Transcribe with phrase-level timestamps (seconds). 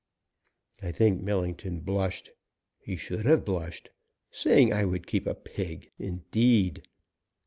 [0.81, 2.31] I think Millington blushed.
[2.79, 3.91] He should have blushed.
[4.31, 6.87] Saying I would keep a pig, indeed!